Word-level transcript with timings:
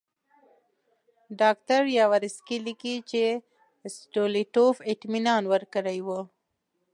ډاکټر 1.39 1.81
یاورسکي 1.99 2.57
لیکي 2.67 2.95
چې 3.09 3.21
ستولیټوف 3.95 4.75
اطمینان 4.93 5.43
ورکړی 5.53 5.99
وو. 6.05 6.19